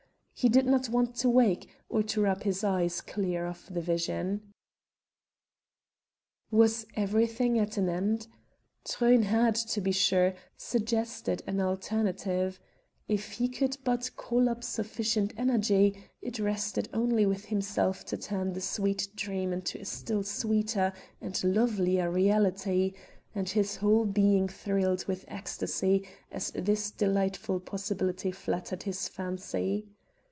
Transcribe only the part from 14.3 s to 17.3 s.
up sufficient energy it rested only